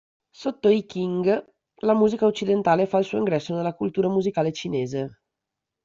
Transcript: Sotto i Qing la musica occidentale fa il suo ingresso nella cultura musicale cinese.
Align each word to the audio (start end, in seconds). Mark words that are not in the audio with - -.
Sotto 0.43 0.69
i 0.75 0.83
Qing 0.93 1.27
la 1.89 1.93
musica 1.93 2.25
occidentale 2.25 2.87
fa 2.87 2.97
il 2.97 3.05
suo 3.05 3.19
ingresso 3.19 3.53
nella 3.53 3.75
cultura 3.75 4.09
musicale 4.09 4.51
cinese. 4.51 5.21